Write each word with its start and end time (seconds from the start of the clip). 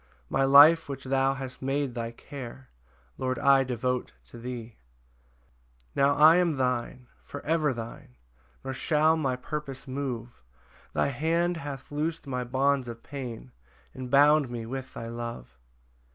My 0.31 0.43
life 0.45 0.89
which 0.89 1.03
thou 1.03 1.35
hast 1.35 1.61
made 1.61 1.93
thy 1.93 2.09
care, 2.09 2.69
Lord, 3.19 3.37
I 3.37 3.63
devote 3.63 4.13
to 4.31 4.39
thee. 4.39 4.77
5 5.93 5.95
Now 5.95 6.15
I 6.15 6.37
am 6.37 6.57
thine, 6.57 7.05
for 7.23 7.45
ever 7.45 7.71
thine, 7.71 8.15
Nor 8.63 8.73
shall 8.73 9.15
my 9.15 9.35
purpose 9.35 9.87
move; 9.87 10.41
Thy 10.93 11.09
hand 11.09 11.57
hath 11.57 11.91
loos'd 11.91 12.25
my 12.25 12.43
bonds 12.43 12.87
of 12.87 13.03
pain, 13.03 13.51
And 13.93 14.09
bound 14.09 14.49
me 14.49 14.65
with 14.65 14.91
thy 14.95 15.07
love. 15.07 15.55